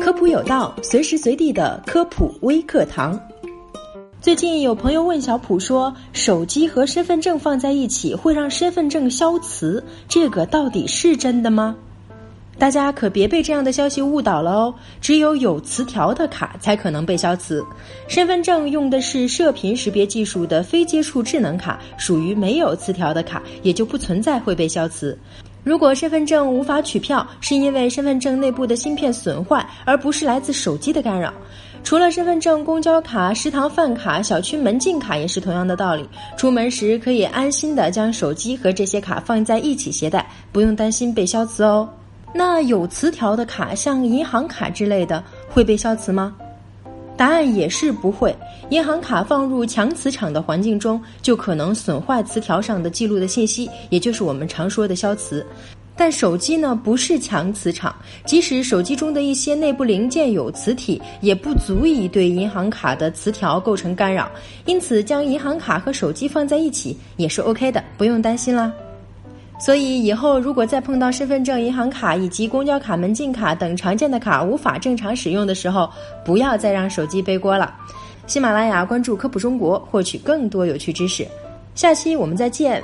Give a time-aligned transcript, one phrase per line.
[0.00, 3.20] 科普有道，随时随地的科普微课堂。
[4.22, 11.76] 最近有朋友问小普说，手机和身份证放在一起会让身份证消磁，这个到底是真的吗？
[12.58, 14.74] 大家可别被这样的消息误导了哦！
[15.02, 17.64] 只有有磁条的卡才可能被消磁。
[18.08, 25.18] 身份证用的是射频识别技术的非接触智能卡，属于没有磁条的卡，也就不存在会被消磁。
[25.62, 31.32] 如果身份证无法取票，是因为身份证内部的芯片损坏，而不是来自手机的干扰。
[31.82, 36.06] 除了身份证、公交卡、食堂饭卡、小区门禁卡也是同样的道理。
[36.36, 41.88] 出门时可以安心的将手机和这些卡放在一起携带，不用担心被消磁哦。
[42.34, 46.34] 那有磁条的卡，像银行卡之类的，会被消磁吗？
[47.20, 48.34] 答案也是不会。
[48.70, 55.44] 银行卡放入强磁场的环境中，就可能损坏磁条上的记录的信息，也就是我们常说的消磁。
[55.94, 64.30] 但手机呢，不是强磁场，即使手机中的一些内部零件有磁体，也不足以对银行卡的磁条构成干扰。
[64.64, 68.72] 因此，将银行卡和手机放在一起也是 OK 的，不用担心啦。
[69.60, 75.88] 所以以后如果再碰到身份证、银行卡以及公交卡、门禁卡等常见的卡无法正常使用的时候，
[76.24, 77.72] 不要再让手机背锅了。
[78.26, 81.26] 喜马拉雅关注科普中国，获取更多有趣知识。
[81.74, 82.82] 下期我们再见。